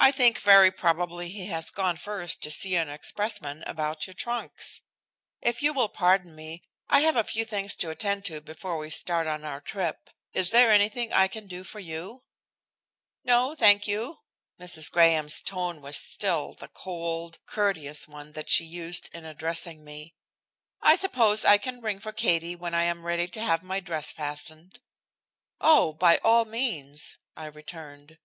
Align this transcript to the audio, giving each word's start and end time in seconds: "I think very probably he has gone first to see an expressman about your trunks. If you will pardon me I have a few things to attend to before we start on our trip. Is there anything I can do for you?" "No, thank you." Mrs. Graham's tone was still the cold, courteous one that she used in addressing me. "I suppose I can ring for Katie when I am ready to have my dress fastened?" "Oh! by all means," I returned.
"I 0.00 0.10
think 0.10 0.40
very 0.40 0.72
probably 0.72 1.28
he 1.28 1.46
has 1.46 1.70
gone 1.70 1.98
first 1.98 2.42
to 2.42 2.50
see 2.50 2.74
an 2.74 2.88
expressman 2.88 3.62
about 3.64 4.08
your 4.08 4.14
trunks. 4.14 4.80
If 5.40 5.62
you 5.62 5.72
will 5.72 5.88
pardon 5.88 6.34
me 6.34 6.64
I 6.88 7.02
have 7.02 7.14
a 7.14 7.22
few 7.22 7.44
things 7.44 7.76
to 7.76 7.90
attend 7.90 8.24
to 8.24 8.40
before 8.40 8.76
we 8.76 8.90
start 8.90 9.28
on 9.28 9.44
our 9.44 9.60
trip. 9.60 10.10
Is 10.32 10.50
there 10.50 10.72
anything 10.72 11.12
I 11.12 11.28
can 11.28 11.46
do 11.46 11.62
for 11.62 11.78
you?" 11.78 12.24
"No, 13.22 13.54
thank 13.54 13.86
you." 13.86 14.18
Mrs. 14.60 14.90
Graham's 14.90 15.40
tone 15.40 15.80
was 15.80 15.96
still 15.96 16.54
the 16.54 16.66
cold, 16.66 17.38
courteous 17.46 18.08
one 18.08 18.32
that 18.32 18.50
she 18.50 18.64
used 18.64 19.08
in 19.12 19.24
addressing 19.24 19.84
me. 19.84 20.16
"I 20.82 20.96
suppose 20.96 21.44
I 21.44 21.56
can 21.56 21.80
ring 21.80 22.00
for 22.00 22.10
Katie 22.10 22.56
when 22.56 22.74
I 22.74 22.82
am 22.82 23.04
ready 23.06 23.28
to 23.28 23.40
have 23.40 23.62
my 23.62 23.78
dress 23.78 24.10
fastened?" 24.10 24.80
"Oh! 25.60 25.92
by 25.92 26.18
all 26.24 26.44
means," 26.46 27.16
I 27.36 27.46
returned. 27.46 28.18